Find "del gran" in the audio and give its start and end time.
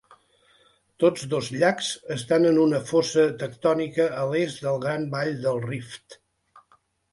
4.67-5.07